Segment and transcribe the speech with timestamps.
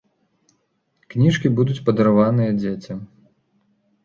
[1.13, 2.99] Кніжкі будуць падараваныя дзецям.